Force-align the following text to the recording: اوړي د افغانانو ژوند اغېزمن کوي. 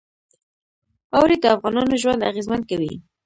اوړي 1.15 1.37
د 1.39 1.45
افغانانو 1.55 1.99
ژوند 2.01 2.27
اغېزمن 2.29 2.61
کوي. 2.69 2.93